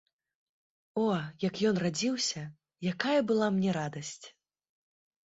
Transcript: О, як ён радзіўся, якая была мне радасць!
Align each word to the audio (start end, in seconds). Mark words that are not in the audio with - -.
О, 1.01 1.01
як 1.47 1.59
ён 1.71 1.75
радзіўся, 1.83 2.41
якая 2.93 3.19
была 3.33 3.47
мне 3.57 3.69
радасць! 3.79 4.25